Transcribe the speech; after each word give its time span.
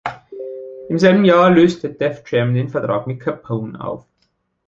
Im 0.89 0.97
selben 0.97 1.25
Jahr 1.25 1.51
löste 1.51 1.91
Def 1.93 2.23
Jam 2.31 2.55
den 2.55 2.69
Vertrag 2.69 3.05
mit 3.05 3.19
Capone 3.19 3.79
auf. 3.79 4.03